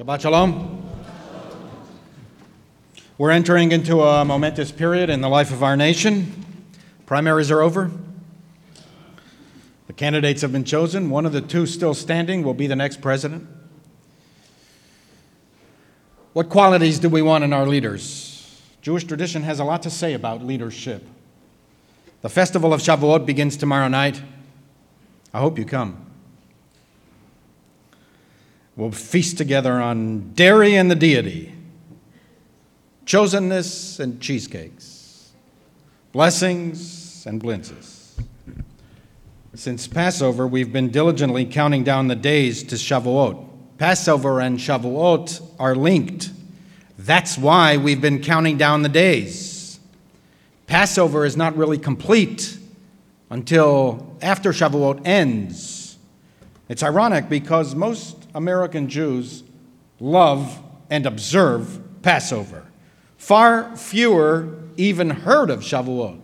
Shabbat 0.00 0.22
Shalom. 0.22 0.82
We're 3.18 3.32
entering 3.32 3.70
into 3.70 4.00
a 4.00 4.24
momentous 4.24 4.72
period 4.72 5.10
in 5.10 5.20
the 5.20 5.28
life 5.28 5.52
of 5.52 5.62
our 5.62 5.76
nation. 5.76 6.64
Primaries 7.04 7.50
are 7.50 7.60
over. 7.60 7.90
The 9.88 9.92
candidates 9.92 10.40
have 10.40 10.52
been 10.52 10.64
chosen. 10.64 11.10
One 11.10 11.26
of 11.26 11.32
the 11.32 11.42
two 11.42 11.66
still 11.66 11.92
standing 11.92 12.42
will 12.42 12.54
be 12.54 12.66
the 12.66 12.76
next 12.76 13.02
president. 13.02 13.46
What 16.32 16.48
qualities 16.48 16.98
do 16.98 17.10
we 17.10 17.20
want 17.20 17.44
in 17.44 17.52
our 17.52 17.66
leaders? 17.66 18.58
Jewish 18.80 19.04
tradition 19.04 19.42
has 19.42 19.60
a 19.60 19.64
lot 19.64 19.82
to 19.82 19.90
say 19.90 20.14
about 20.14 20.42
leadership. 20.42 21.06
The 22.22 22.30
festival 22.30 22.72
of 22.72 22.80
Shavuot 22.80 23.26
begins 23.26 23.54
tomorrow 23.54 23.88
night. 23.88 24.22
I 25.34 25.40
hope 25.40 25.58
you 25.58 25.66
come. 25.66 26.09
We'll 28.80 28.92
feast 28.92 29.36
together 29.36 29.74
on 29.74 30.32
dairy 30.32 30.74
and 30.74 30.90
the 30.90 30.94
deity, 30.94 31.54
chosenness 33.04 34.00
and 34.00 34.22
cheesecakes, 34.22 35.32
blessings 36.12 37.26
and 37.26 37.42
blintzes. 37.42 38.18
Since 39.54 39.86
Passover, 39.86 40.46
we've 40.46 40.72
been 40.72 40.88
diligently 40.88 41.44
counting 41.44 41.84
down 41.84 42.08
the 42.08 42.16
days 42.16 42.62
to 42.62 42.76
Shavuot. 42.76 43.46
Passover 43.76 44.40
and 44.40 44.58
Shavuot 44.58 45.42
are 45.58 45.74
linked. 45.74 46.30
That's 46.98 47.36
why 47.36 47.76
we've 47.76 48.00
been 48.00 48.22
counting 48.22 48.56
down 48.56 48.80
the 48.80 48.88
days. 48.88 49.78
Passover 50.66 51.26
is 51.26 51.36
not 51.36 51.54
really 51.54 51.76
complete 51.76 52.56
until 53.28 54.16
after 54.22 54.52
Shavuot 54.52 55.06
ends. 55.06 55.79
It's 56.70 56.84
ironic 56.84 57.28
because 57.28 57.74
most 57.74 58.28
American 58.32 58.88
Jews 58.88 59.42
love 59.98 60.62
and 60.88 61.04
observe 61.04 61.80
Passover. 62.00 62.64
Far 63.18 63.76
fewer 63.76 64.56
even 64.76 65.10
heard 65.10 65.50
of 65.50 65.62
Shavuot. 65.62 66.20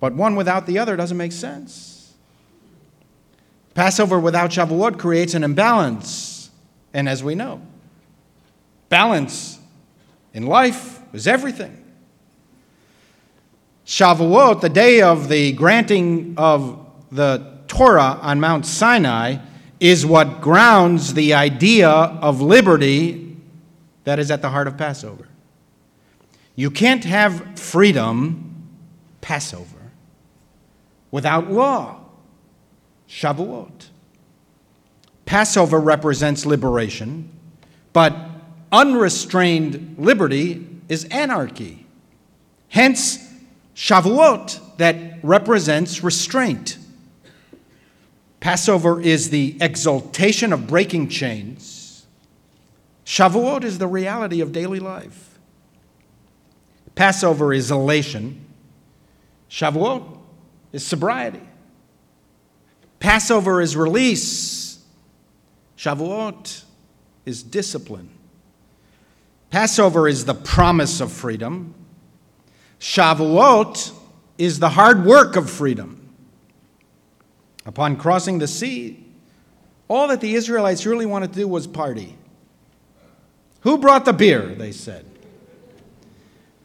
But 0.00 0.14
one 0.14 0.36
without 0.36 0.64
the 0.64 0.78
other 0.78 0.96
doesn't 0.96 1.18
make 1.18 1.32
sense. 1.32 2.14
Passover 3.74 4.18
without 4.18 4.52
Shavuot 4.52 4.98
creates 4.98 5.34
an 5.34 5.44
imbalance. 5.44 6.50
And 6.94 7.10
as 7.10 7.22
we 7.22 7.34
know, 7.34 7.60
balance 8.88 9.58
in 10.32 10.46
life 10.46 11.02
is 11.12 11.28
everything. 11.28 11.84
Shavuot, 13.84 14.62
the 14.62 14.70
day 14.70 15.02
of 15.02 15.28
the 15.28 15.52
granting 15.52 16.32
of 16.38 16.86
the 17.12 17.57
Torah 17.68 18.18
on 18.22 18.40
Mount 18.40 18.66
Sinai, 18.66 19.36
is 19.80 20.04
what 20.04 20.40
grounds 20.40 21.14
the 21.14 21.34
idea 21.34 21.88
of 21.88 22.40
liberty 22.40 23.36
that 24.04 24.18
is 24.18 24.30
at 24.30 24.42
the 24.42 24.48
heart 24.48 24.66
of 24.66 24.76
Passover. 24.76 25.28
You 26.56 26.70
can't 26.70 27.04
have 27.04 27.58
freedom, 27.58 28.66
Passover, 29.20 29.92
without 31.10 31.50
law, 31.50 32.00
Shavuot. 33.08 33.88
Passover 35.24 35.78
represents 35.78 36.46
liberation, 36.46 37.30
but 37.92 38.16
unrestrained 38.72 39.96
liberty 39.98 40.66
is 40.88 41.04
anarchy. 41.04 41.86
Hence, 42.68 43.18
Shavuot 43.76 44.78
that 44.78 45.22
represents 45.22 46.02
restraint. 46.02 46.77
Passover 48.48 48.98
is 48.98 49.28
the 49.28 49.58
exaltation 49.60 50.54
of 50.54 50.66
breaking 50.66 51.10
chains. 51.10 52.06
Shavuot 53.04 53.62
is 53.62 53.76
the 53.76 53.86
reality 53.86 54.40
of 54.40 54.52
daily 54.52 54.80
life. 54.80 55.38
Passover 56.94 57.52
is 57.52 57.70
elation. 57.70 58.46
Shavuot 59.50 60.02
is 60.72 60.82
sobriety. 60.82 61.42
Passover 63.00 63.60
is 63.60 63.76
release. 63.76 64.82
Shavuot 65.76 66.64
is 67.26 67.42
discipline. 67.42 68.08
Passover 69.50 70.08
is 70.08 70.24
the 70.24 70.34
promise 70.34 71.02
of 71.02 71.12
freedom. 71.12 71.74
Shavuot 72.80 73.92
is 74.38 74.58
the 74.58 74.70
hard 74.70 75.04
work 75.04 75.36
of 75.36 75.50
freedom. 75.50 75.97
Upon 77.68 77.96
crossing 77.96 78.38
the 78.38 78.48
sea, 78.48 79.04
all 79.88 80.08
that 80.08 80.22
the 80.22 80.34
Israelites 80.34 80.86
really 80.86 81.04
wanted 81.04 81.34
to 81.34 81.40
do 81.40 81.46
was 81.46 81.66
party. 81.66 82.16
Who 83.60 83.76
brought 83.76 84.06
the 84.06 84.14
beer? 84.14 84.54
They 84.54 84.72
said. 84.72 85.04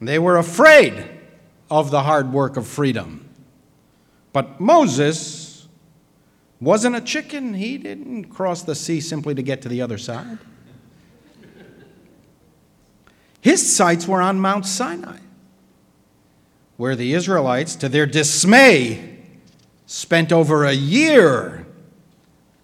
They 0.00 0.18
were 0.18 0.38
afraid 0.38 1.06
of 1.70 1.90
the 1.90 2.04
hard 2.04 2.32
work 2.32 2.56
of 2.56 2.66
freedom. 2.66 3.28
But 4.32 4.58
Moses 4.60 5.68
wasn't 6.58 6.96
a 6.96 7.02
chicken. 7.02 7.52
He 7.52 7.76
didn't 7.76 8.24
cross 8.24 8.62
the 8.62 8.74
sea 8.74 9.02
simply 9.02 9.34
to 9.34 9.42
get 9.42 9.60
to 9.60 9.68
the 9.68 9.82
other 9.82 9.98
side. 9.98 10.38
His 13.42 13.76
sights 13.76 14.08
were 14.08 14.22
on 14.22 14.40
Mount 14.40 14.64
Sinai, 14.64 15.18
where 16.78 16.96
the 16.96 17.12
Israelites, 17.12 17.76
to 17.76 17.90
their 17.90 18.06
dismay, 18.06 19.13
spent 19.94 20.32
over 20.32 20.64
a 20.64 20.72
year 20.72 21.64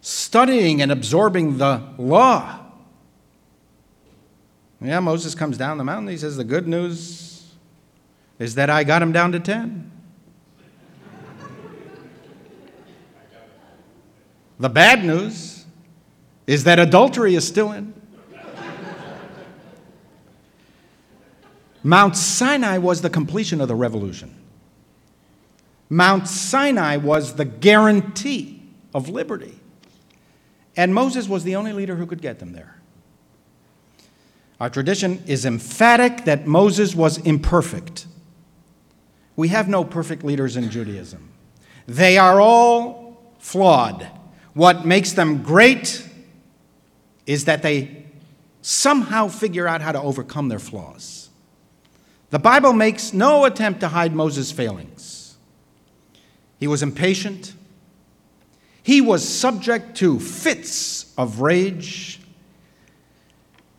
studying 0.01 0.83
and 0.83 0.91
absorbing 0.91 1.59
the 1.59 1.81
law. 1.97 2.59
Yeah, 4.81 4.99
Moses 4.99 5.37
comes 5.37 5.57
down 5.57 5.79
the 5.79 5.85
mountain. 5.85 6.09
He 6.09 6.17
says, 6.17 6.37
The 6.37 6.43
good 6.43 6.67
news 6.67 7.55
is 8.41 8.57
that 8.57 8.69
I 8.69 8.83
got 8.83 9.01
him 9.01 9.13
down 9.13 9.31
to 9.31 9.39
10. 9.39 9.93
the 14.59 14.69
bad 14.69 15.05
news 15.05 15.65
is 16.49 16.65
that 16.65 16.81
adultery 16.81 17.37
is 17.37 17.47
still 17.47 17.71
in. 17.71 17.95
Mount 21.85 22.17
Sinai 22.17 22.79
was 22.79 23.03
the 23.03 23.11
completion 23.11 23.61
of 23.61 23.69
the 23.69 23.77
revolution. 23.77 24.40
Mount 25.91 26.29
Sinai 26.29 26.97
was 26.97 27.35
the 27.35 27.45
guarantee 27.45 28.63
of 28.95 29.09
liberty. 29.09 29.59
And 30.77 30.95
Moses 30.95 31.29
was 31.29 31.43
the 31.45 31.57
only 31.57 31.73
leader 31.73 31.97
who 31.97 32.07
could 32.07 32.23
get 32.23 32.39
them 32.39 32.53
there. 32.53 32.81
Our 34.61 34.71
tradition 34.71 35.23
is 35.27 35.45
emphatic 35.45 36.25
that 36.27 36.47
Moses 36.47 36.95
was 36.95 37.19
imperfect. 37.19 38.07
We 39.35 39.49
have 39.49 39.69
no 39.69 39.85
perfect 39.85 40.23
leaders 40.23 40.57
in 40.57 40.71
Judaism, 40.71 41.29
they 41.87 42.19
are 42.19 42.41
all 42.41 43.35
flawed. 43.39 44.07
What 44.53 44.85
makes 44.85 45.13
them 45.13 45.43
great 45.43 46.07
is 47.25 47.45
that 47.45 47.63
they 47.63 48.07
somehow 48.63 49.29
figure 49.29 49.67
out 49.67 49.81
how 49.81 49.93
to 49.93 50.01
overcome 50.01 50.49
their 50.49 50.59
flaws. 50.59 51.31
The 52.31 52.39
Bible 52.39 52.73
makes 52.73 53.13
no 53.13 53.45
attempt 53.45 53.81
to 53.81 53.89
hide 53.89 54.13
Moses' 54.13 54.53
failings. 54.53 55.20
He 56.61 56.67
was 56.67 56.83
impatient. 56.83 57.55
He 58.83 59.01
was 59.01 59.27
subject 59.27 59.97
to 59.97 60.21
fits 60.21 61.13
of 61.17 61.41
rage. 61.41 62.21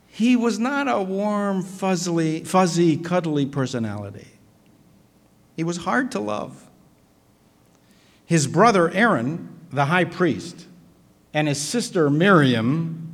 He 0.07 0.35
was 0.35 0.59
not 0.59 0.87
a 0.87 1.01
warm, 1.01 1.61
fuzzy, 1.63 2.43
fuzzy, 2.43 2.97
cuddly 2.97 3.45
personality. 3.45 4.27
He 5.55 5.63
was 5.63 5.77
hard 5.77 6.11
to 6.11 6.19
love. 6.19 6.69
His 8.25 8.47
brother 8.47 8.89
Aaron, 8.89 9.59
the 9.71 9.85
high 9.85 10.05
priest, 10.05 10.65
and 11.33 11.47
his 11.47 11.61
sister 11.61 12.09
Miriam 12.09 13.13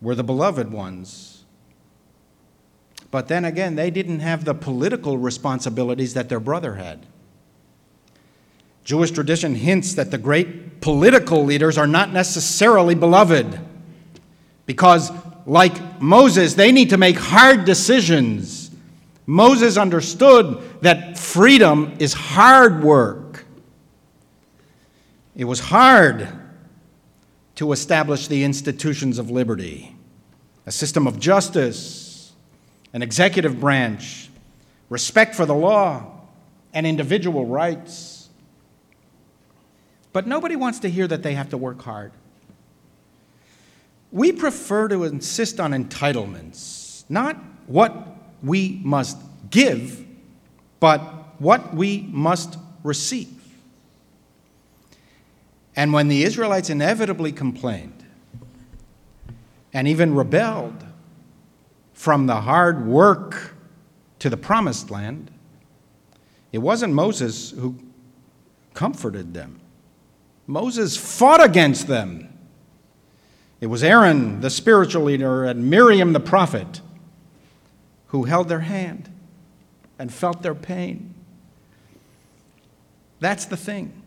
were 0.00 0.14
the 0.14 0.24
beloved 0.24 0.72
ones. 0.72 1.44
But 3.10 3.28
then 3.28 3.44
again, 3.44 3.76
they 3.76 3.90
didn't 3.90 4.20
have 4.20 4.44
the 4.44 4.54
political 4.54 5.18
responsibilities 5.18 6.14
that 6.14 6.28
their 6.28 6.40
brother 6.40 6.74
had. 6.74 7.06
Jewish 8.86 9.10
tradition 9.10 9.56
hints 9.56 9.94
that 9.94 10.12
the 10.12 10.16
great 10.16 10.80
political 10.80 11.44
leaders 11.44 11.76
are 11.76 11.88
not 11.88 12.12
necessarily 12.12 12.94
beloved 12.94 13.58
because, 14.64 15.10
like 15.44 16.00
Moses, 16.00 16.54
they 16.54 16.70
need 16.70 16.90
to 16.90 16.96
make 16.96 17.16
hard 17.18 17.64
decisions. 17.64 18.70
Moses 19.26 19.76
understood 19.76 20.62
that 20.82 21.18
freedom 21.18 21.96
is 21.98 22.12
hard 22.12 22.84
work. 22.84 23.44
It 25.34 25.46
was 25.46 25.58
hard 25.58 26.28
to 27.56 27.72
establish 27.72 28.28
the 28.28 28.44
institutions 28.44 29.18
of 29.18 29.32
liberty, 29.32 29.96
a 30.64 30.70
system 30.70 31.08
of 31.08 31.18
justice, 31.18 32.32
an 32.92 33.02
executive 33.02 33.58
branch, 33.58 34.30
respect 34.90 35.34
for 35.34 35.44
the 35.44 35.56
law, 35.56 36.20
and 36.72 36.86
individual 36.86 37.46
rights. 37.46 38.15
But 40.16 40.26
nobody 40.26 40.56
wants 40.56 40.78
to 40.78 40.88
hear 40.88 41.06
that 41.08 41.22
they 41.22 41.34
have 41.34 41.50
to 41.50 41.58
work 41.58 41.82
hard. 41.82 42.10
We 44.10 44.32
prefer 44.32 44.88
to 44.88 45.04
insist 45.04 45.60
on 45.60 45.72
entitlements, 45.72 47.04
not 47.10 47.36
what 47.66 48.16
we 48.42 48.80
must 48.82 49.18
give, 49.50 50.06
but 50.80 51.00
what 51.38 51.74
we 51.74 52.08
must 52.08 52.56
receive. 52.82 53.28
And 55.76 55.92
when 55.92 56.08
the 56.08 56.22
Israelites 56.22 56.70
inevitably 56.70 57.32
complained 57.32 58.02
and 59.74 59.86
even 59.86 60.14
rebelled 60.14 60.82
from 61.92 62.26
the 62.26 62.40
hard 62.40 62.86
work 62.86 63.54
to 64.20 64.30
the 64.30 64.38
promised 64.38 64.90
land, 64.90 65.30
it 66.52 66.58
wasn't 66.60 66.94
Moses 66.94 67.50
who 67.50 67.76
comforted 68.72 69.34
them. 69.34 69.60
Moses 70.46 70.96
fought 70.96 71.44
against 71.44 71.88
them. 71.88 72.32
It 73.60 73.66
was 73.66 73.82
Aaron, 73.82 74.40
the 74.40 74.50
spiritual 74.50 75.04
leader, 75.04 75.44
and 75.44 75.70
Miriam, 75.70 76.12
the 76.12 76.20
prophet, 76.20 76.80
who 78.08 78.24
held 78.24 78.48
their 78.48 78.60
hand 78.60 79.08
and 79.98 80.12
felt 80.12 80.42
their 80.42 80.54
pain. 80.54 81.14
That's 83.18 83.46
the 83.46 83.56
thing. 83.56 84.02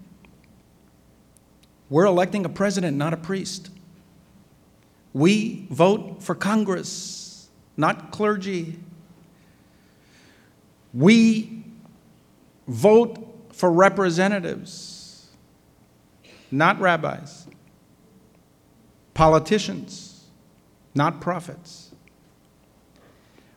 We're 1.90 2.06
electing 2.06 2.46
a 2.46 2.50
president, 2.50 2.96
not 2.96 3.14
a 3.14 3.18
priest. 3.18 3.72
We 5.14 5.66
vote 5.72 6.22
for 6.22 6.36
Congress, 6.36 7.50
not 7.76 8.12
clergy. 8.12 8.80
We 10.94 11.64
vote 12.68 13.50
for 13.54 13.72
representatives, 13.72 14.99
not 16.52 16.80
rabbis. 16.80 17.48
Politicians, 19.14 20.26
not 20.96 21.22
prophets. 21.22 21.92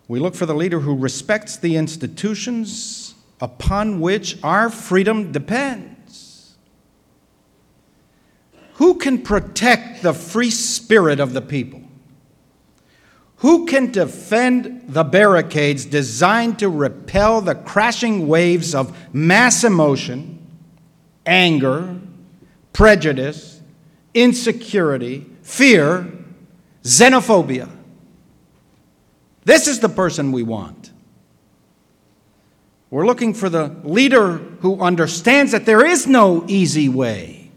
We 0.08 0.20
look 0.20 0.34
for 0.34 0.46
the 0.46 0.54
leader 0.54 0.80
who 0.80 0.96
respects 0.96 1.56
the 1.56 1.76
institutions 1.76 3.14
upon 3.40 4.00
which 4.00 4.38
our 4.42 4.68
freedom 4.68 5.32
depends. 5.32 6.54
Who 8.74 8.94
can 8.94 9.22
protect 9.22 10.02
the 10.02 10.12
free 10.12 10.50
spirit 10.50 11.20
of 11.20 11.32
the 11.32 11.40
people? 11.40 11.82
Who 13.36 13.66
can 13.66 13.90
defend 13.90 14.84
the 14.86 15.02
barricades 15.02 15.84
designed 15.84 16.58
to 16.60 16.68
repel 16.68 17.40
the 17.40 17.54
crashing 17.54 18.28
waves 18.28 18.74
of 18.74 18.96
mass 19.14 19.64
emotion, 19.64 20.46
anger, 21.26 21.98
prejudice, 22.72 23.60
insecurity, 24.14 25.26
fear, 25.42 26.10
xenophobia? 26.82 27.68
This 29.44 29.66
is 29.66 29.80
the 29.80 29.88
person 29.88 30.32
we 30.32 30.42
want. 30.42 30.90
We're 32.90 33.06
looking 33.06 33.32
for 33.32 33.48
the 33.48 33.74
leader 33.84 34.36
who 34.60 34.80
understands 34.80 35.52
that 35.52 35.64
there 35.64 35.84
is 35.84 36.06
no 36.06 36.44
easy 36.46 36.88
way. 36.88 37.50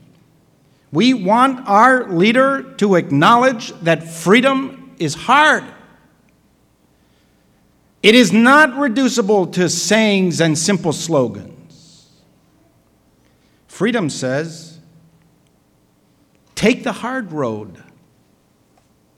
We 0.91 1.13
want 1.13 1.67
our 1.67 2.09
leader 2.09 2.63
to 2.77 2.95
acknowledge 2.95 3.73
that 3.81 4.07
freedom 4.07 4.95
is 4.97 5.13
hard. 5.13 5.65
It 8.01 8.15
is 8.15 8.31
not 8.31 8.77
reducible 8.77 9.47
to 9.47 9.67
sayings 9.67 10.39
and 10.39 10.57
simple 10.57 10.93
slogans. 10.93 12.07
Freedom 13.67 14.09
says, 14.09 14.74
take 16.55 16.83
the 16.83 16.91
hard 16.91 17.31
road. 17.31 17.83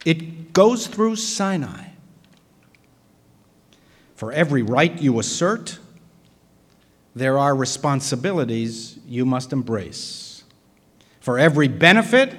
It 0.05 0.53
goes 0.53 0.87
through 0.87 1.15
Sinai. 1.15 1.85
For 4.15 4.31
every 4.31 4.63
right 4.63 4.99
you 4.99 5.19
assert, 5.19 5.77
there 7.15 7.37
are 7.37 7.55
responsibilities 7.55 8.99
you 9.07 9.25
must 9.25 9.53
embrace. 9.53 10.43
For 11.19 11.37
every 11.37 11.67
benefit, 11.67 12.35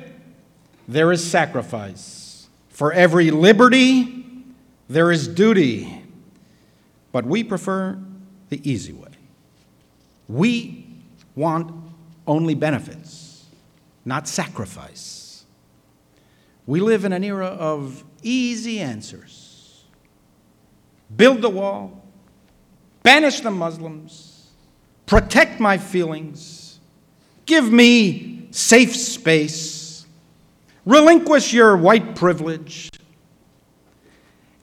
there 0.86 1.12
is 1.12 1.28
sacrifice. 1.28 2.48
For 2.70 2.92
every 2.92 3.30
liberty, 3.30 4.24
there 4.88 5.12
is 5.12 5.28
duty. 5.28 6.02
But 7.12 7.26
we 7.26 7.44
prefer 7.44 7.98
the 8.48 8.60
easy 8.68 8.92
way. 8.92 9.10
We 10.28 10.86
want 11.34 11.72
only 12.26 12.54
benefits, 12.54 13.27
not 14.08 14.26
sacrifice. 14.26 15.44
We 16.66 16.80
live 16.80 17.04
in 17.04 17.12
an 17.12 17.22
era 17.22 17.46
of 17.46 18.04
easy 18.22 18.80
answers 18.80 19.84
build 21.16 21.40
the 21.40 21.48
wall, 21.48 22.04
banish 23.02 23.40
the 23.40 23.50
Muslims, 23.50 24.50
protect 25.06 25.58
my 25.58 25.78
feelings, 25.78 26.80
give 27.46 27.70
me 27.72 28.46
safe 28.50 28.94
space, 28.94 30.06
relinquish 30.84 31.52
your 31.52 31.76
white 31.76 32.14
privilege, 32.14 32.90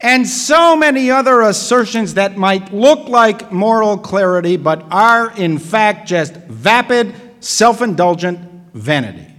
and 0.01 0.27
so 0.27 0.75
many 0.75 1.09
other 1.09 1.41
assertions 1.41 2.13
that 2.13 2.38
might 2.38 2.71
look 2.71 3.07
like 3.07 3.51
moral 3.51 3.98
clarity 3.98 4.56
but 4.56 4.86
are 4.91 5.31
in 5.36 5.57
fact 5.57 6.07
just 6.07 6.36
vapid, 6.36 7.15
self 7.39 7.81
indulgent 7.81 8.39
vanity. 8.74 9.34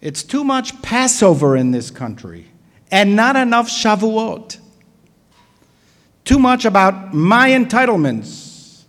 It's 0.00 0.22
too 0.22 0.44
much 0.44 0.80
Passover 0.82 1.56
in 1.56 1.72
this 1.72 1.90
country 1.90 2.46
and 2.90 3.16
not 3.16 3.36
enough 3.36 3.68
Shavuot. 3.68 4.58
Too 6.24 6.38
much 6.38 6.64
about 6.64 7.14
my 7.14 7.50
entitlements 7.50 8.84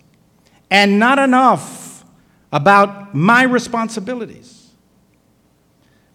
and 0.70 0.98
not 0.98 1.18
enough 1.18 2.04
about 2.52 3.14
my 3.14 3.42
responsibilities. 3.42 4.70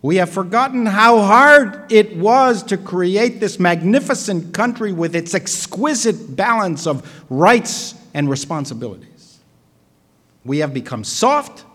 We 0.02 0.18
have 0.18 0.30
forgotten 0.30 0.86
how 0.86 1.20
hard 1.22 1.92
it 1.92 2.16
was 2.16 2.62
to 2.64 2.78
create 2.78 3.40
this 3.40 3.60
magnificent 3.60 4.54
country 4.54 4.94
with 4.94 5.16
its 5.16 5.34
exquisite 5.34 6.36
balance 6.36 6.86
of 6.86 7.26
rights 7.30 7.96
and 8.14 8.30
responsibilities. 8.30 9.40
We 10.44 10.60
have 10.60 10.76
become 10.76 11.04
soft 11.04 11.66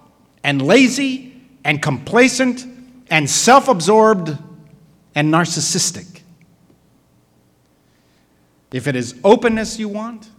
and 0.44 0.62
lazy 0.62 1.42
and 1.64 1.82
complacent 1.82 2.64
and 3.10 3.28
self 3.28 3.68
absorbed 3.68 4.38
and 5.14 5.32
narcissistic. 5.32 6.22
If 8.72 8.86
it 8.86 8.94
is 8.94 9.18
openness 9.24 9.78
you 9.78 9.88
want, 9.88 10.30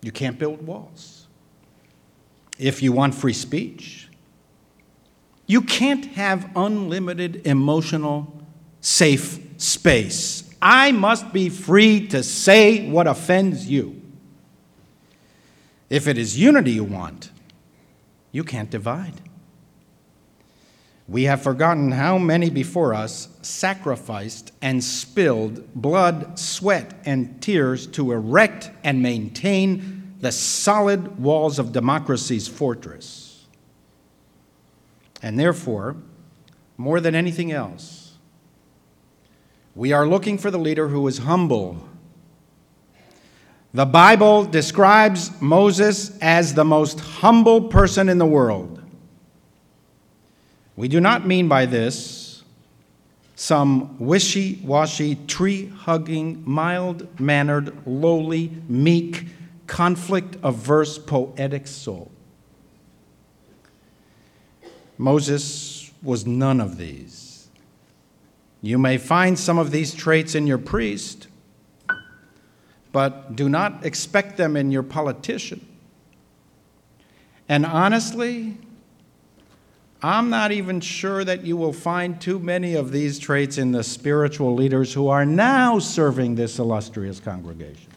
you 0.00 0.10
can't 0.10 0.38
build 0.38 0.66
walls. 0.66 1.26
If 2.58 2.82
you 2.82 2.92
want 2.92 3.14
free 3.14 3.34
speech, 3.34 4.08
you 5.46 5.60
can't 5.60 6.06
have 6.06 6.50
unlimited 6.56 7.46
emotional 7.46 8.42
safe 8.80 9.38
space. 9.60 10.44
I 10.60 10.92
must 10.92 11.32
be 11.32 11.48
free 11.48 12.08
to 12.08 12.22
say 12.22 12.88
what 12.88 13.06
offends 13.06 13.66
you. 13.66 14.00
If 15.88 16.06
it 16.06 16.18
is 16.18 16.38
unity 16.38 16.72
you 16.72 16.84
want, 16.84 17.30
you 18.32 18.44
can't 18.44 18.70
divide. 18.70 19.14
We 21.08 21.24
have 21.24 21.42
forgotten 21.42 21.92
how 21.92 22.18
many 22.18 22.50
before 22.50 22.92
us 22.92 23.28
sacrificed 23.40 24.52
and 24.60 24.84
spilled 24.84 25.72
blood, 25.74 26.38
sweat, 26.38 26.92
and 27.06 27.40
tears 27.40 27.86
to 27.88 28.12
erect 28.12 28.70
and 28.84 29.02
maintain 29.02 30.16
the 30.20 30.32
solid 30.32 31.18
walls 31.18 31.58
of 31.58 31.72
democracy's 31.72 32.46
fortress. 32.46 33.46
And 35.22 35.38
therefore, 35.38 35.96
more 36.76 37.00
than 37.00 37.14
anything 37.14 37.52
else, 37.52 38.16
we 39.74 39.92
are 39.92 40.06
looking 40.06 40.36
for 40.36 40.50
the 40.50 40.58
leader 40.58 40.88
who 40.88 41.06
is 41.08 41.18
humble. 41.18 41.88
The 43.72 43.86
Bible 43.86 44.44
describes 44.44 45.40
Moses 45.40 46.18
as 46.18 46.52
the 46.52 46.64
most 46.64 47.00
humble 47.00 47.62
person 47.62 48.10
in 48.10 48.18
the 48.18 48.26
world. 48.26 48.77
We 50.78 50.86
do 50.86 51.00
not 51.00 51.26
mean 51.26 51.48
by 51.48 51.66
this 51.66 52.44
some 53.34 53.98
wishy 53.98 54.60
washy, 54.62 55.16
tree 55.26 55.66
hugging, 55.66 56.44
mild 56.46 57.20
mannered, 57.20 57.84
lowly, 57.84 58.52
meek, 58.68 59.26
conflict 59.66 60.36
averse, 60.44 60.96
poetic 60.96 61.66
soul. 61.66 62.12
Moses 64.96 65.90
was 66.00 66.28
none 66.28 66.60
of 66.60 66.76
these. 66.76 67.48
You 68.62 68.78
may 68.78 68.98
find 68.98 69.36
some 69.36 69.58
of 69.58 69.72
these 69.72 69.92
traits 69.92 70.36
in 70.36 70.46
your 70.46 70.58
priest, 70.58 71.26
but 72.92 73.34
do 73.34 73.48
not 73.48 73.84
expect 73.84 74.36
them 74.36 74.56
in 74.56 74.70
your 74.70 74.84
politician. 74.84 75.66
And 77.48 77.66
honestly, 77.66 78.58
I'm 80.02 80.30
not 80.30 80.52
even 80.52 80.80
sure 80.80 81.24
that 81.24 81.44
you 81.44 81.56
will 81.56 81.72
find 81.72 82.20
too 82.20 82.38
many 82.38 82.74
of 82.74 82.92
these 82.92 83.18
traits 83.18 83.58
in 83.58 83.72
the 83.72 83.82
spiritual 83.82 84.54
leaders 84.54 84.94
who 84.94 85.08
are 85.08 85.26
now 85.26 85.80
serving 85.80 86.36
this 86.36 86.58
illustrious 86.60 87.18
congregation. 87.18 87.90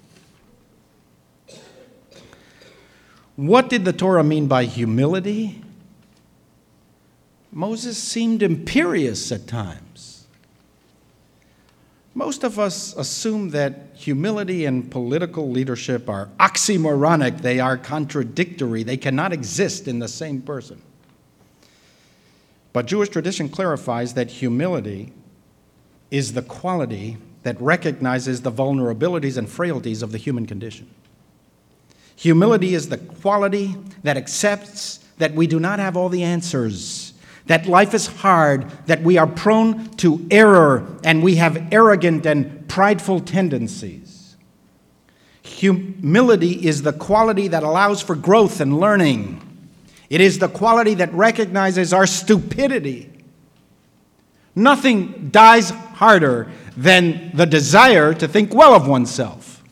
What 3.35 3.69
did 3.69 3.85
the 3.85 3.93
Torah 3.93 4.23
mean 4.23 4.47
by 4.47 4.65
humility? 4.65 5.63
Moses 7.51 7.97
seemed 7.97 8.41
imperious 8.41 9.31
at 9.31 9.45
times. 9.45 10.25
Most 12.13 12.43
of 12.43 12.57
us 12.59 12.95
assume 12.95 13.51
that 13.51 13.91
humility 13.93 14.65
and 14.65 14.89
political 14.89 15.49
leadership 15.49 16.09
are 16.09 16.29
oxymoronic, 16.39 17.41
they 17.41 17.59
are 17.59 17.77
contradictory, 17.77 18.83
they 18.83 18.97
cannot 18.97 19.31
exist 19.31 19.87
in 19.87 19.99
the 19.99 20.07
same 20.07 20.41
person. 20.41 20.81
But 22.73 22.85
Jewish 22.85 23.09
tradition 23.09 23.49
clarifies 23.49 24.13
that 24.13 24.31
humility 24.31 25.13
is 26.09 26.33
the 26.33 26.41
quality 26.41 27.17
that 27.43 27.59
recognizes 27.59 28.41
the 28.41 28.51
vulnerabilities 28.51 29.37
and 29.37 29.49
frailties 29.49 30.01
of 30.01 30.11
the 30.11 30.17
human 30.17 30.45
condition. 30.45 30.89
Humility 32.15 32.75
is 32.75 32.89
the 32.89 32.97
quality 32.97 33.75
that 34.03 34.17
accepts 34.17 34.99
that 35.17 35.33
we 35.33 35.47
do 35.47 35.59
not 35.59 35.79
have 35.79 35.97
all 35.97 36.09
the 36.09 36.23
answers, 36.23 37.13
that 37.47 37.65
life 37.65 37.93
is 37.93 38.07
hard, 38.07 38.69
that 38.85 39.01
we 39.01 39.17
are 39.17 39.27
prone 39.27 39.89
to 39.97 40.25
error, 40.29 40.85
and 41.03 41.23
we 41.23 41.35
have 41.35 41.67
arrogant 41.71 42.25
and 42.25 42.67
prideful 42.67 43.19
tendencies. 43.21 44.35
Humility 45.41 46.65
is 46.65 46.83
the 46.83 46.93
quality 46.93 47.47
that 47.47 47.63
allows 47.63 48.01
for 48.01 48.15
growth 48.15 48.61
and 48.61 48.79
learning. 48.79 49.41
It 50.11 50.19
is 50.19 50.39
the 50.39 50.49
quality 50.49 50.95
that 50.95 51.13
recognizes 51.13 51.93
our 51.93 52.05
stupidity. 52.05 53.09
Nothing 54.53 55.29
dies 55.29 55.69
harder 55.69 56.51
than 56.75 57.31
the 57.33 57.45
desire 57.45 58.13
to 58.15 58.27
think 58.27 58.53
well 58.53 58.75
of 58.75 58.85
oneself. 58.85 59.63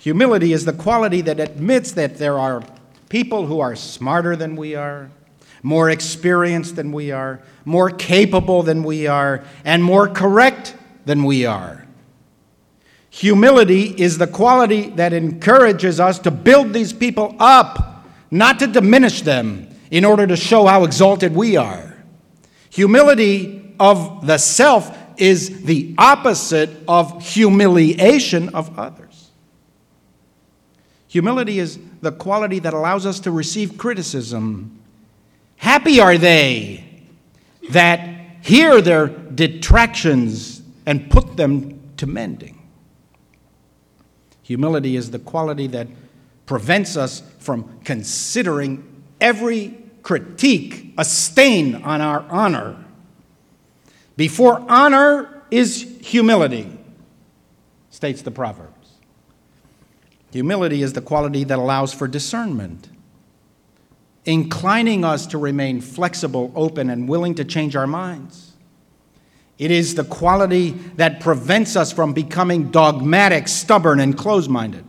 Humility 0.00 0.52
is 0.52 0.64
the 0.64 0.72
quality 0.72 1.20
that 1.20 1.38
admits 1.38 1.92
that 1.92 2.18
there 2.18 2.36
are 2.36 2.64
people 3.08 3.46
who 3.46 3.60
are 3.60 3.76
smarter 3.76 4.34
than 4.34 4.56
we 4.56 4.74
are, 4.74 5.08
more 5.62 5.88
experienced 5.88 6.74
than 6.74 6.90
we 6.90 7.12
are, 7.12 7.40
more 7.64 7.90
capable 7.90 8.64
than 8.64 8.82
we 8.82 9.06
are, 9.06 9.44
and 9.64 9.84
more 9.84 10.08
correct 10.08 10.74
than 11.04 11.22
we 11.22 11.46
are. 11.46 11.86
Humility 13.10 13.94
is 14.02 14.18
the 14.18 14.26
quality 14.26 14.90
that 14.90 15.12
encourages 15.12 16.00
us 16.00 16.18
to 16.18 16.32
build 16.32 16.72
these 16.72 16.92
people 16.92 17.36
up 17.38 17.94
not 18.30 18.58
to 18.58 18.66
diminish 18.66 19.22
them 19.22 19.68
in 19.90 20.04
order 20.04 20.26
to 20.26 20.36
show 20.36 20.66
how 20.66 20.84
exalted 20.84 21.34
we 21.34 21.56
are. 21.56 21.96
Humility 22.70 23.74
of 23.80 24.26
the 24.26 24.38
self 24.38 24.96
is 25.16 25.64
the 25.64 25.94
opposite 25.98 26.70
of 26.86 27.26
humiliation 27.26 28.50
of 28.50 28.78
others. 28.78 29.30
Humility 31.08 31.58
is 31.58 31.78
the 32.02 32.12
quality 32.12 32.58
that 32.58 32.74
allows 32.74 33.06
us 33.06 33.18
to 33.20 33.30
receive 33.30 33.78
criticism. 33.78 34.78
Happy 35.56 36.00
are 36.00 36.18
they 36.18 36.84
that 37.70 38.00
hear 38.42 38.80
their 38.80 39.08
detractions 39.08 40.62
and 40.86 41.10
put 41.10 41.36
them 41.36 41.80
to 41.96 42.06
mending. 42.06 42.62
Humility 44.42 44.96
is 44.96 45.10
the 45.10 45.18
quality 45.18 45.66
that 45.68 45.88
prevents 46.48 46.96
us 46.96 47.22
from 47.38 47.78
considering 47.84 49.04
every 49.20 49.76
critique 50.02 50.94
a 50.96 51.04
stain 51.04 51.74
on 51.74 52.00
our 52.00 52.22
honor. 52.30 52.82
Before 54.16 54.64
honor 54.66 55.42
is 55.50 55.82
humility, 56.00 56.72
states 57.90 58.22
the 58.22 58.30
Proverbs. 58.30 58.92
Humility 60.32 60.82
is 60.82 60.94
the 60.94 61.02
quality 61.02 61.44
that 61.44 61.58
allows 61.58 61.92
for 61.92 62.08
discernment, 62.08 62.88
inclining 64.24 65.04
us 65.04 65.26
to 65.26 65.36
remain 65.36 65.82
flexible, 65.82 66.50
open, 66.56 66.88
and 66.88 67.06
willing 67.10 67.34
to 67.34 67.44
change 67.44 67.76
our 67.76 67.86
minds. 67.86 68.54
It 69.58 69.70
is 69.70 69.96
the 69.96 70.04
quality 70.04 70.70
that 70.96 71.20
prevents 71.20 71.76
us 71.76 71.92
from 71.92 72.14
becoming 72.14 72.70
dogmatic, 72.70 73.48
stubborn, 73.48 74.00
and 74.00 74.16
close 74.16 74.48
minded. 74.48 74.86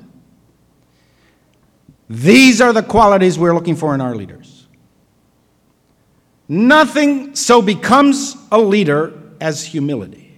These 2.09 2.59
are 2.59 2.73
the 2.73 2.81
qualities 2.81 3.37
we're 3.37 3.53
looking 3.53 3.75
for 3.75 3.93
in 3.93 4.01
our 4.01 4.15
leaders. 4.15 4.67
Nothing 6.47 7.35
so 7.35 7.61
becomes 7.61 8.35
a 8.51 8.59
leader 8.59 9.13
as 9.39 9.63
humility. 9.63 10.33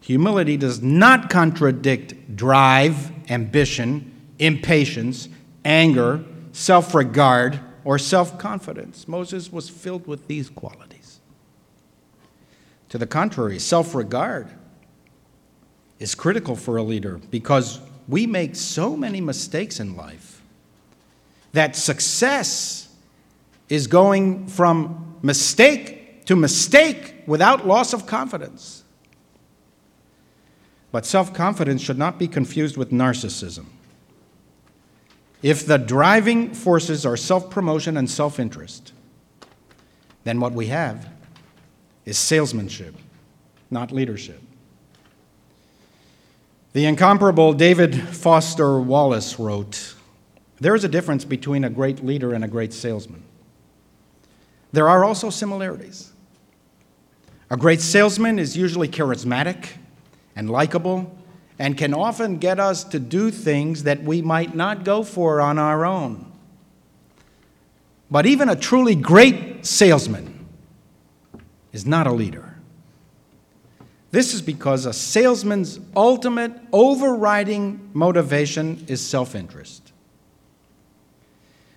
Humility 0.00 0.56
does 0.56 0.80
not 0.80 1.28
contradict 1.28 2.34
drive, 2.34 3.12
ambition, 3.30 4.10
impatience, 4.38 5.28
anger, 5.64 6.24
self 6.52 6.94
regard, 6.94 7.60
or 7.84 7.98
self 7.98 8.38
confidence. 8.38 9.06
Moses 9.06 9.52
was 9.52 9.68
filled 9.68 10.06
with 10.06 10.26
these 10.26 10.48
qualities. 10.48 11.20
To 12.88 12.98
the 12.98 13.06
contrary, 13.06 13.58
self 13.58 13.94
regard 13.94 14.48
is 15.98 16.14
critical 16.14 16.56
for 16.56 16.78
a 16.78 16.82
leader 16.82 17.20
because 17.30 17.78
we 18.10 18.26
make 18.26 18.56
so 18.56 18.96
many 18.96 19.20
mistakes 19.20 19.78
in 19.78 19.96
life 19.96 20.42
that 21.52 21.76
success 21.76 22.88
is 23.68 23.86
going 23.86 24.46
from 24.48 25.18
mistake 25.22 26.26
to 26.26 26.34
mistake 26.36 27.14
without 27.26 27.66
loss 27.66 27.92
of 27.92 28.06
confidence. 28.06 28.84
But 30.92 31.06
self 31.06 31.32
confidence 31.32 31.80
should 31.80 31.98
not 31.98 32.18
be 32.18 32.26
confused 32.26 32.76
with 32.76 32.90
narcissism. 32.90 33.66
If 35.42 35.64
the 35.64 35.78
driving 35.78 36.52
forces 36.52 37.06
are 37.06 37.16
self 37.16 37.48
promotion 37.48 37.96
and 37.96 38.10
self 38.10 38.40
interest, 38.40 38.92
then 40.24 40.40
what 40.40 40.52
we 40.52 40.66
have 40.66 41.08
is 42.04 42.18
salesmanship, 42.18 42.94
not 43.70 43.92
leadership. 43.92 44.42
The 46.72 46.86
incomparable 46.86 47.52
David 47.52 48.00
Foster 48.00 48.78
Wallace 48.78 49.40
wrote 49.40 49.94
There 50.60 50.76
is 50.76 50.84
a 50.84 50.88
difference 50.88 51.24
between 51.24 51.64
a 51.64 51.70
great 51.70 52.04
leader 52.04 52.32
and 52.32 52.44
a 52.44 52.48
great 52.48 52.72
salesman. 52.72 53.24
There 54.72 54.88
are 54.88 55.04
also 55.04 55.30
similarities. 55.30 56.12
A 57.50 57.56
great 57.56 57.80
salesman 57.80 58.38
is 58.38 58.56
usually 58.56 58.86
charismatic 58.86 59.70
and 60.36 60.48
likable 60.48 61.18
and 61.58 61.76
can 61.76 61.92
often 61.92 62.38
get 62.38 62.60
us 62.60 62.84
to 62.84 63.00
do 63.00 63.32
things 63.32 63.82
that 63.82 64.04
we 64.04 64.22
might 64.22 64.54
not 64.54 64.84
go 64.84 65.02
for 65.02 65.40
on 65.40 65.58
our 65.58 65.84
own. 65.84 66.30
But 68.08 68.26
even 68.26 68.48
a 68.48 68.54
truly 68.54 68.94
great 68.94 69.66
salesman 69.66 70.46
is 71.72 71.84
not 71.84 72.06
a 72.06 72.12
leader. 72.12 72.49
This 74.10 74.34
is 74.34 74.42
because 74.42 74.86
a 74.86 74.92
salesman's 74.92 75.78
ultimate 75.94 76.52
overriding 76.72 77.90
motivation 77.92 78.84
is 78.88 79.06
self 79.06 79.34
interest. 79.34 79.92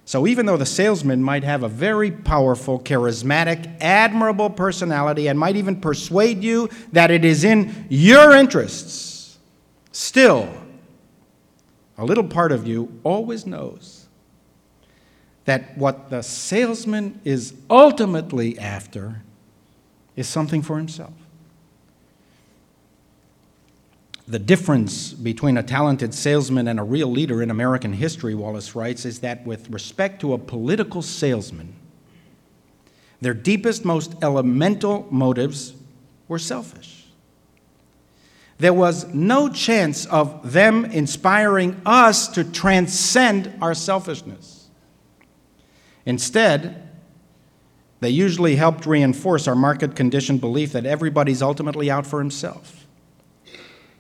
So, 0.06 0.28
even 0.28 0.46
though 0.46 0.58
the 0.58 0.66
salesman 0.66 1.24
might 1.24 1.44
have 1.44 1.64
a 1.64 1.70
very 1.70 2.12
powerful, 2.12 2.80
charismatic, 2.80 3.78
admirable 3.80 4.50
personality 4.50 5.28
and 5.28 5.40
might 5.40 5.56
even 5.56 5.80
persuade 5.80 6.44
you 6.44 6.70
that 6.92 7.10
it 7.10 7.24
is 7.24 7.44
in 7.44 7.86
your 7.90 8.34
interests, 8.34 9.38
still, 9.92 10.50
a 11.98 12.04
little 12.04 12.24
part 12.24 12.52
of 12.52 12.68
you 12.68 13.00
always 13.04 13.46
knows 13.46 14.08
that 15.46 15.78
what 15.78 16.10
the 16.10 16.22
salesman 16.22 17.20
is 17.24 17.54
ultimately 17.70 18.58
after 18.58 19.22
is 20.16 20.28
something 20.28 20.62
for 20.62 20.78
himself. 20.78 21.14
The 24.28 24.40
difference 24.40 25.12
between 25.12 25.58
a 25.58 25.64
talented 25.64 26.14
salesman 26.14 26.68
and 26.68 26.80
a 26.80 26.84
real 26.84 27.08
leader 27.08 27.42
in 27.42 27.52
American 27.52 27.92
history, 27.94 28.34
Wallace 28.34 28.74
writes, 28.74 29.06
is 29.06 29.20
that 29.20 29.46
with 29.46 29.70
respect 29.70 30.22
to 30.22 30.34
a 30.34 30.38
political 30.38 31.02
salesman, 31.02 31.74
their 33.20 33.34
deepest, 33.34 33.84
most 33.84 34.16
elemental 34.22 35.08
motives 35.12 35.74
were 36.30 36.40
selfish. 36.40 37.06
There 38.60 38.74
was 38.74 39.14
no 39.14 39.50
chance 39.50 40.06
of 40.06 40.54
them 40.54 40.86
inspiring 40.86 41.82
us 41.86 42.30
to 42.30 42.46
transcend 42.46 43.54
our 43.62 43.74
selfishness. 43.74 44.70
Instead, 46.06 46.90
they 48.00 48.10
usually 48.10 48.56
helped 48.56 48.86
reinforce 48.86 49.48
our 49.50 49.56
market 49.56 49.96
conditioned 49.96 50.40
belief 50.40 50.72
that 50.72 50.86
everybody's 50.86 51.42
ultimately 51.42 51.92
out 51.92 52.06
for 52.06 52.20
himself 52.20 52.83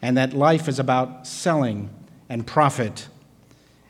and 0.04 0.18
that 0.18 0.34
life 0.34 0.68
is 0.68 0.80
about 0.80 1.26
selling 1.26 1.90
and 2.28 2.46
profit 2.46 3.08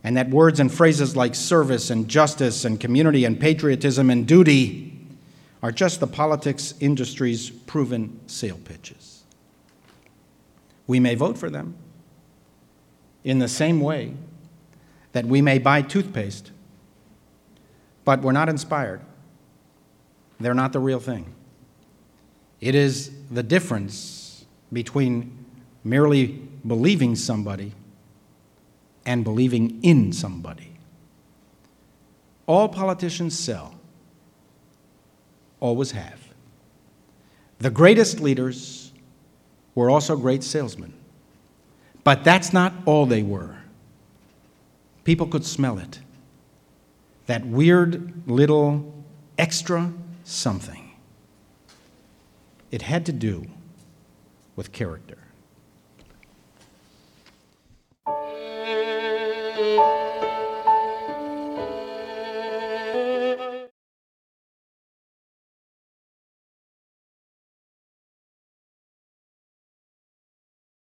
and 0.04 0.16
that 0.16 0.30
words 0.30 0.60
and 0.60 0.72
phrases 0.72 1.16
like 1.16 1.34
service 1.34 1.90
and 1.90 2.08
justice 2.08 2.66
and 2.66 2.80
community 2.80 3.26
and 3.26 3.40
patriotism 3.40 4.12
and 4.12 4.28
duty 4.28 4.96
are 5.64 5.72
just 5.72 6.00
the 6.00 6.06
politics 6.06 6.76
industry's 6.80 7.50
proven 7.50 8.20
sale 8.28 8.60
pitches. 8.64 9.24
We 10.86 11.00
may 11.00 11.16
vote 11.16 11.36
for 11.36 11.50
them 11.50 11.76
in 13.24 13.40
the 13.40 13.48
same 13.48 13.82
way 13.82 14.14
that 15.14 15.26
we 15.26 15.42
may 15.42 15.58
buy 15.58 15.82
toothpaste, 15.82 16.52
but 18.06 18.22
we're 18.22 18.34
not 18.34 18.50
inspired. 18.50 19.02
They're 20.40 20.54
not 20.54 20.74
the 20.74 20.80
real 20.80 21.00
thing. 21.00 21.34
It 22.62 22.76
is 22.76 23.10
the 23.32 23.42
difference 23.42 24.46
between 24.72 25.43
merely 25.84 26.28
believing 26.66 27.16
somebody 27.16 27.74
and 29.06 29.24
believing 29.24 29.80
in 29.84 30.14
somebody. 30.14 30.72
All 32.46 32.70
politicians 32.70 33.38
sell, 33.38 33.76
always 35.60 35.92
have. 35.92 36.20
The 37.60 37.70
greatest 37.70 38.20
leaders 38.20 38.92
were 39.76 39.90
also 39.90 40.16
great 40.16 40.44
salesmen. 40.44 40.94
But 42.04 42.24
that's 42.24 42.52
not 42.52 42.74
all 42.86 43.06
they 43.06 43.24
were. 43.24 43.56
People 45.04 45.28
could 45.28 45.46
smell 45.46 45.78
it. 45.78 46.00
That 47.28 47.46
weird 47.46 48.28
little 48.28 48.94
extra 49.38 49.94
something. 50.26 50.92
It 52.72 52.82
had 52.82 53.06
to 53.06 53.14
do 53.14 53.46
with 54.56 54.72
character. 54.72 55.23